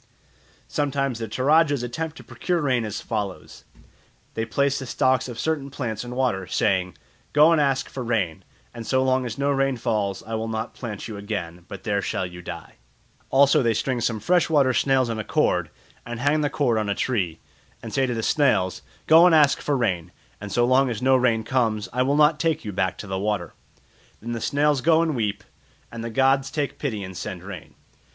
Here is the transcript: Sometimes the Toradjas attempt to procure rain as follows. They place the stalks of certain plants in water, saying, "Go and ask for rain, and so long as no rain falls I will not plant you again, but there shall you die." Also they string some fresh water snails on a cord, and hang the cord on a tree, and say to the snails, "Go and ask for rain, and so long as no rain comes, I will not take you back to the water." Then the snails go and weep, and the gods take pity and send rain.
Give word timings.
Sometimes 0.67 1.19
the 1.19 1.27
Toradjas 1.27 1.83
attempt 1.83 2.17
to 2.17 2.23
procure 2.23 2.59
rain 2.59 2.85
as 2.85 3.01
follows. 3.01 3.65
They 4.33 4.45
place 4.45 4.79
the 4.79 4.87
stalks 4.87 5.29
of 5.29 5.37
certain 5.39 5.69
plants 5.69 6.03
in 6.03 6.15
water, 6.15 6.47
saying, 6.47 6.97
"Go 7.33 7.51
and 7.51 7.61
ask 7.61 7.87
for 7.87 8.03
rain, 8.03 8.43
and 8.73 8.87
so 8.87 9.03
long 9.03 9.27
as 9.27 9.37
no 9.37 9.51
rain 9.51 9.77
falls 9.77 10.23
I 10.23 10.33
will 10.33 10.47
not 10.47 10.73
plant 10.73 11.07
you 11.07 11.17
again, 11.17 11.65
but 11.67 11.83
there 11.83 12.01
shall 12.01 12.25
you 12.25 12.41
die." 12.41 12.77
Also 13.29 13.61
they 13.61 13.75
string 13.75 14.01
some 14.01 14.19
fresh 14.19 14.49
water 14.49 14.73
snails 14.73 15.07
on 15.07 15.19
a 15.19 15.23
cord, 15.23 15.69
and 16.03 16.19
hang 16.19 16.41
the 16.41 16.49
cord 16.49 16.79
on 16.79 16.89
a 16.89 16.95
tree, 16.95 17.37
and 17.83 17.93
say 17.93 18.07
to 18.07 18.15
the 18.15 18.23
snails, 18.23 18.81
"Go 19.05 19.27
and 19.27 19.35
ask 19.35 19.61
for 19.61 19.77
rain, 19.77 20.11
and 20.41 20.51
so 20.51 20.65
long 20.65 20.89
as 20.89 21.03
no 21.03 21.15
rain 21.15 21.43
comes, 21.43 21.87
I 21.93 22.01
will 22.01 22.17
not 22.17 22.39
take 22.39 22.65
you 22.65 22.71
back 22.71 22.97
to 22.97 23.05
the 23.05 23.19
water." 23.19 23.53
Then 24.19 24.31
the 24.31 24.41
snails 24.41 24.81
go 24.81 25.03
and 25.03 25.15
weep, 25.15 25.43
and 25.91 26.03
the 26.03 26.09
gods 26.09 26.49
take 26.49 26.79
pity 26.79 27.03
and 27.03 27.15
send 27.15 27.43
rain. 27.43 27.75